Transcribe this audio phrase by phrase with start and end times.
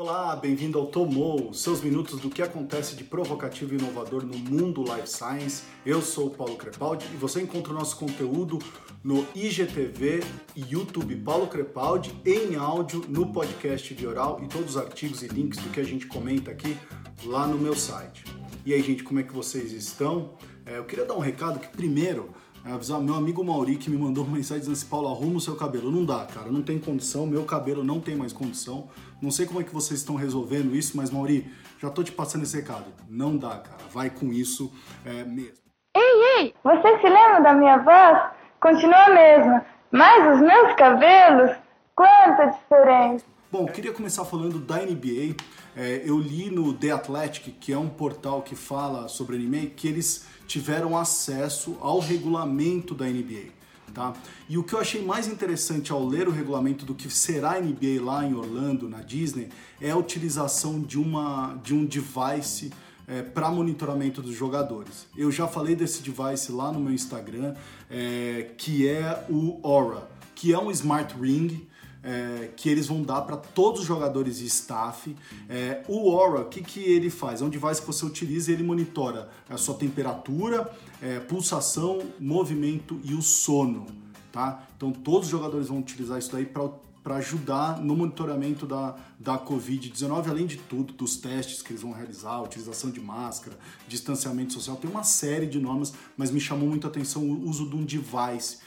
[0.00, 4.84] Olá, bem-vindo ao Tomou, seus minutos do que acontece de provocativo e inovador no mundo
[4.84, 5.64] life science.
[5.84, 8.60] Eu sou o Paulo Crepaldi e você encontra o nosso conteúdo
[9.02, 10.20] no IGTV
[10.54, 15.58] YouTube Paulo Crepaldi em áudio no podcast de oral e todos os artigos e links
[15.58, 16.76] do que a gente comenta aqui
[17.24, 18.24] lá no meu site.
[18.64, 20.34] E aí, gente, como é que vocês estão?
[20.64, 22.30] É, eu queria dar um recado que primeiro
[22.64, 25.56] avisar meu amigo Mauri que me mandou uma mensagem dizendo assim, Paulo, arruma o seu
[25.56, 25.90] cabelo.
[25.90, 28.88] Não dá, cara, não tem condição, meu cabelo não tem mais condição.
[29.20, 32.42] Não sei como é que vocês estão resolvendo isso, mas Mauri, já tô te passando
[32.42, 32.86] esse recado.
[33.08, 34.72] Não dá, cara, vai com isso
[35.04, 35.68] é, mesmo.
[35.96, 38.30] Ei, ei, você se lembra da minha voz?
[38.60, 41.56] Continua a mesma, mas os meus cabelos,
[41.94, 43.24] quanta diferença.
[43.50, 45.34] Bom, queria começar falando da NBA.
[45.74, 49.88] É, eu li no The Athletic, que é um portal que fala sobre anime, que
[49.88, 53.46] eles tiveram acesso ao regulamento da NBA.
[53.94, 54.12] Tá?
[54.50, 57.60] E o que eu achei mais interessante ao ler o regulamento do que será a
[57.60, 59.48] NBA lá em Orlando, na Disney,
[59.80, 62.70] é a utilização de, uma, de um device
[63.06, 65.06] é, para monitoramento dos jogadores.
[65.16, 67.54] Eu já falei desse device lá no meu Instagram,
[67.90, 71.66] é, que é o Aura, que é um smart ring
[72.02, 75.14] é, que eles vão dar para todos os jogadores e staff.
[75.48, 77.42] É, o Aura, o que, que ele faz?
[77.42, 80.70] É um device que você utiliza e ele monitora a sua temperatura,
[81.02, 83.86] é, pulsação, movimento e o sono.
[84.32, 84.66] Tá?
[84.76, 90.28] Então todos os jogadores vão utilizar isso daí para ajudar no monitoramento da, da Covid-19,
[90.28, 94.90] além de tudo, dos testes que eles vão realizar, utilização de máscara, distanciamento social, tem
[94.90, 98.58] uma série de normas, mas me chamou muito a atenção o uso de um device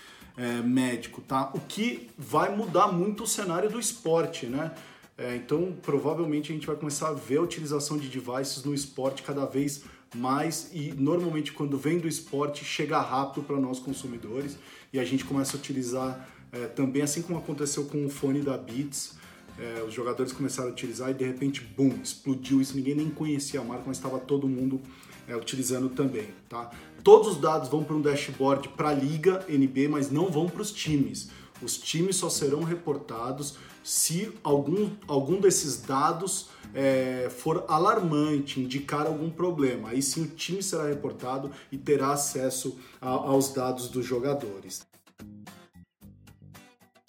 [0.41, 1.51] é, médico, tá?
[1.53, 4.71] O que vai mudar muito o cenário do esporte, né?
[5.15, 9.21] É, então, provavelmente a gente vai começar a ver a utilização de devices no esporte
[9.21, 9.83] cada vez
[10.15, 14.57] mais e normalmente quando vem do esporte chega rápido para nós consumidores
[14.91, 18.57] e a gente começa a utilizar é, também, assim como aconteceu com o fone da
[18.57, 19.13] Beats,
[19.59, 23.59] é, os jogadores começaram a utilizar e de repente, boom, explodiu isso, ninguém nem conhecia
[23.59, 24.81] a marca, mas estava todo mundo
[25.27, 26.71] é, utilizando também, tá?
[27.03, 30.61] Todos os dados vão para um dashboard para a liga NB, mas não vão para
[30.61, 31.29] os times.
[31.61, 39.29] Os times só serão reportados se algum, algum desses dados é, for alarmante, indicar algum
[39.29, 39.89] problema.
[39.89, 44.85] Aí sim o time será reportado e terá acesso a, aos dados dos jogadores.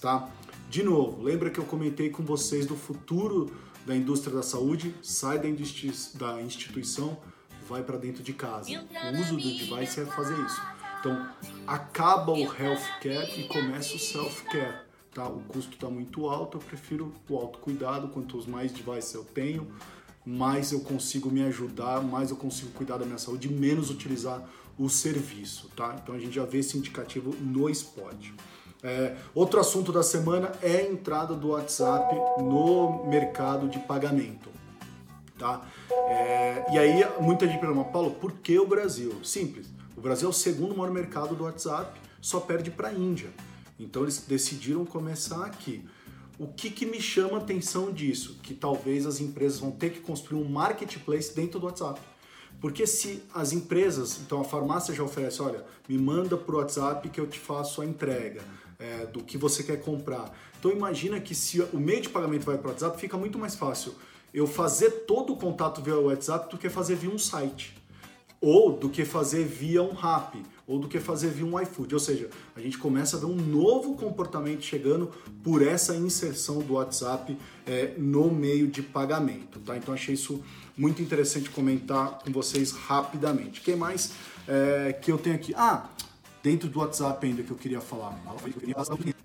[0.01, 0.29] Tá?
[0.73, 3.53] De novo, lembra que eu comentei com vocês do futuro
[3.85, 4.95] da indústria da saúde?
[5.03, 7.19] Sai da instituição
[7.69, 8.71] vai para dentro de casa.
[8.71, 10.63] O uso do device é fazer isso.
[10.99, 11.29] Então,
[11.67, 14.87] acaba o healthcare e começa o self-care.
[15.13, 15.29] Tá?
[15.29, 18.09] O custo está muito alto, eu prefiro o autocuidado.
[18.09, 19.71] Quanto mais devices eu tenho,
[20.25, 24.43] mais eu consigo me ajudar, mais eu consigo cuidar da minha saúde, menos utilizar
[24.79, 25.69] o serviço.
[25.77, 25.99] Tá?
[26.03, 28.31] Então a gente já vê esse indicativo no spot.
[28.83, 34.51] É, outro assunto da semana é a entrada do WhatsApp no mercado de pagamento.
[35.39, 35.63] Tá?
[36.09, 39.25] É, e aí muita gente pergunta, Paulo, por que o Brasil?
[39.25, 43.31] Simples, o Brasil é o segundo maior mercado do WhatsApp, só perde para a Índia.
[43.79, 45.85] Então eles decidiram começar aqui.
[46.39, 48.39] O que, que me chama a atenção disso?
[48.43, 52.01] Que talvez as empresas vão ter que construir um marketplace dentro do WhatsApp.
[52.63, 57.21] Porque se as empresas, então a farmácia já oferece, olha, me manda pro WhatsApp que
[57.21, 58.41] eu te faço a entrega
[58.79, 60.33] é, do que você quer comprar.
[60.61, 63.57] Então imagina que se o meio de pagamento vai para o WhatsApp, fica muito mais
[63.57, 63.93] fácil
[64.33, 67.77] eu fazer todo o contato via WhatsApp do que fazer via um site,
[68.41, 70.41] ou do que fazer via um Rap,
[70.73, 71.93] ou do que fazer via um iFood.
[71.93, 75.11] Ou seja, a gente começa a ver um novo comportamento chegando
[75.45, 79.61] por essa inserção do WhatsApp é, no meio de pagamento.
[79.61, 79.77] Tá?
[79.77, 80.43] Então achei isso
[80.75, 83.61] muito interessante comentar com vocês rapidamente.
[83.61, 84.13] Quem mais
[84.49, 85.53] é, que eu tenho aqui?
[85.55, 85.91] Ah,
[86.43, 88.19] dentro do WhatsApp ainda que eu queria falar.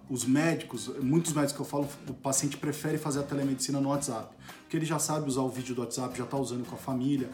[0.09, 4.35] Os médicos, muitos médicos que eu falo, o paciente prefere fazer a telemedicina no WhatsApp,
[4.63, 7.29] porque ele já sabe usar o vídeo do WhatsApp, já está usando com a família.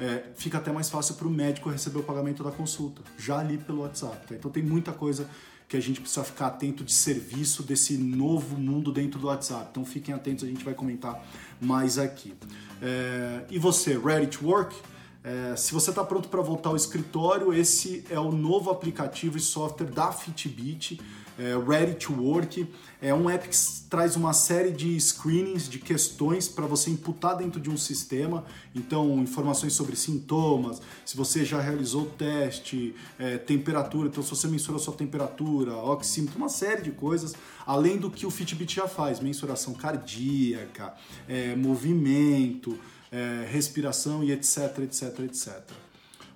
[0.00, 3.58] É, fica até mais fácil para o médico receber o pagamento da consulta, já ali
[3.58, 4.26] pelo WhatsApp.
[4.26, 4.34] Tá?
[4.34, 5.28] Então tem muita coisa
[5.68, 9.68] que a gente precisa ficar atento de serviço desse novo mundo dentro do WhatsApp.
[9.70, 11.22] Então fiquem atentos, a gente vai comentar
[11.60, 12.34] mais aqui.
[12.82, 14.74] É, e você, ready to work?
[15.22, 19.40] É, se você está pronto para voltar ao escritório, esse é o novo aplicativo e
[19.40, 20.98] software da Fitbit,
[21.38, 22.66] é, Ready to Work.
[23.02, 23.56] É um app que
[23.90, 28.46] traz uma série de screenings, de questões para você imputar dentro de um sistema.
[28.74, 34.48] Então, informações sobre sintomas, se você já realizou o teste, é, temperatura, então se você
[34.48, 37.34] mensura sua temperatura, oxímetro, uma série de coisas,
[37.66, 40.94] além do que o Fitbit já faz, mensuração cardíaca,
[41.28, 42.78] é, movimento
[43.10, 45.62] é, respiração e etc, etc, etc.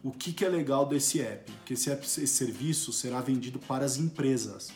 [0.03, 1.51] O que, que é legal desse app?
[1.65, 4.73] Que esse, app, esse serviço será vendido para as empresas.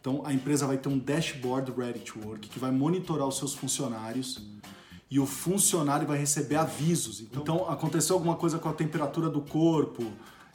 [0.00, 3.54] Então a empresa vai ter um dashboard ready to work que vai monitorar os seus
[3.54, 4.42] funcionários
[5.10, 7.20] e o funcionário vai receber avisos.
[7.20, 10.04] Então, então aconteceu alguma coisa com a temperatura do corpo,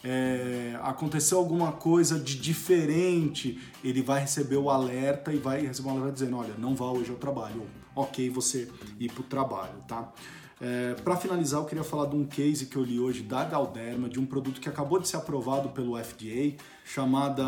[0.04, 5.92] é, aconteceu alguma coisa de diferente, ele vai receber o alerta e vai receber um
[5.92, 7.66] alerta dizendo, olha, não vá hoje ao trabalho,
[7.96, 10.12] ok você ir para o trabalho, tá?
[10.62, 14.10] É, para finalizar, eu queria falar de um case que eu li hoje da Galderma,
[14.10, 17.44] de um produto que acabou de ser aprovado pelo FDA, chamada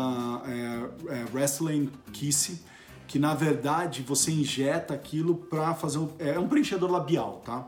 [0.46, 2.62] é, é, Wrestling Kiss,
[3.06, 7.66] que na verdade você injeta aquilo para fazer um, é um preenchedor labial, tá?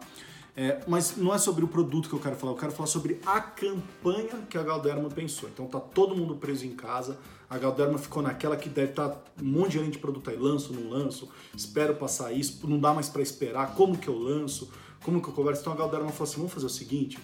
[0.56, 3.20] É, mas não é sobre o produto que eu quero falar, eu quero falar sobre
[3.26, 5.48] a campanha que a Galderma pensou.
[5.52, 7.18] Então tá todo mundo preso em casa,
[7.50, 10.36] a Galderma ficou naquela que deve estar tá um monte de gente de produto aí,
[10.36, 14.70] lanço, não lanço, espero passar isso, não dá mais para esperar, como que eu lanço,
[15.04, 15.60] como que eu converso.
[15.60, 17.18] Então a Galderma falou assim, vamos fazer o seguinte,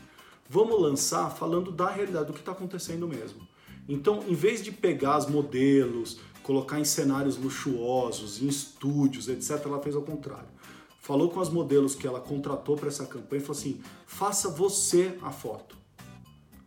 [0.49, 3.41] vamos lançar falando da realidade, do que está acontecendo mesmo.
[3.88, 9.81] Então, em vez de pegar os modelos, colocar em cenários luxuosos, em estúdios, etc., ela
[9.81, 10.61] fez ao contrário
[11.00, 15.19] falou com as modelos que ela contratou para essa campanha e falou assim: faça você
[15.23, 15.77] a foto.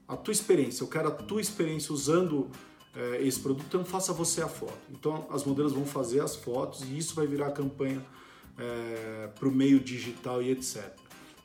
[0.05, 2.49] A tua experiência, eu quero a tua experiência usando
[2.93, 4.77] é, esse produto, então faça você a foto.
[4.91, 8.05] Então as modelos vão fazer as fotos e isso vai virar a campanha
[8.57, 10.91] é, para o meio digital e etc.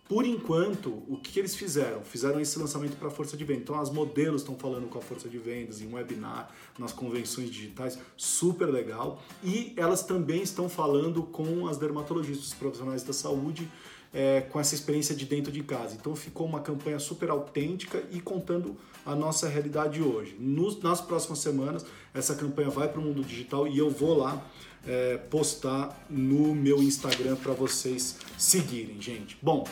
[0.08, 2.02] Por enquanto, o que, eles fizeram?
[2.02, 3.60] Fizeram esse lançamento para a força de venda.
[3.60, 7.98] Então, as modelos estão falando com a força de vendas em webinar, nas convenções digitais,
[8.16, 9.22] super legal.
[9.44, 13.68] E elas também estão falando com as dermatologistas, os profissionais da saúde,
[14.12, 15.96] é, com essa experiência de dentro de casa.
[15.98, 20.36] Então, ficou uma campanha super autêntica e contando a nossa realidade hoje.
[20.38, 24.42] Nos, nas próximas semanas, essa campanha vai para o mundo digital e eu vou lá
[24.86, 29.38] é, postar no meu Instagram para vocês seguirem, gente.
[29.40, 29.64] Bom,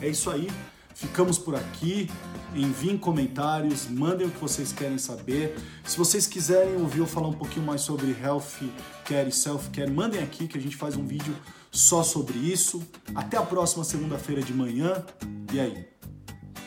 [0.00, 0.48] é isso aí.
[0.94, 2.08] Ficamos por aqui.
[2.54, 5.56] Enviem comentários, mandem o que vocês querem saber.
[5.84, 8.62] Se vocês quiserem ouvir eu falar um pouquinho mais sobre health
[9.04, 11.34] care e self care, mandem aqui que a gente faz um vídeo
[11.74, 12.82] só sobre isso.
[13.14, 15.04] Até a próxima segunda-feira de manhã.
[15.52, 15.88] E aí?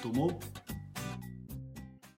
[0.01, 0.37] Tomou?